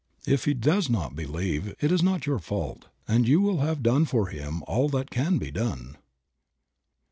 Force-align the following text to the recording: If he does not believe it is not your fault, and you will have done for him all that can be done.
If 0.25 0.45
he 0.45 0.55
does 0.55 0.89
not 0.89 1.15
believe 1.15 1.75
it 1.79 1.91
is 1.91 2.01
not 2.01 2.25
your 2.25 2.39
fault, 2.39 2.87
and 3.07 3.27
you 3.27 3.39
will 3.39 3.59
have 3.59 3.83
done 3.83 4.05
for 4.05 4.29
him 4.29 4.63
all 4.65 4.89
that 4.89 5.11
can 5.11 5.37
be 5.37 5.51
done. 5.51 5.95